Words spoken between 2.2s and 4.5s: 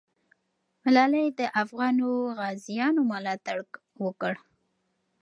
غازیو ملاتړ وکړ.